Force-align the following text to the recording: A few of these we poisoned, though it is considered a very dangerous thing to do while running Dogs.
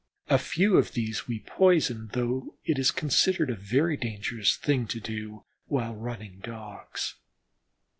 A 0.31 0.39
few 0.39 0.77
of 0.77 0.93
these 0.93 1.27
we 1.27 1.41
poisoned, 1.41 2.13
though 2.13 2.55
it 2.65 2.79
is 2.79 2.89
considered 2.89 3.51
a 3.51 3.55
very 3.55 3.95
dangerous 3.97 4.57
thing 4.57 4.87
to 4.87 4.99
do 4.99 5.43
while 5.67 5.93
running 5.93 6.39
Dogs. 6.39 7.17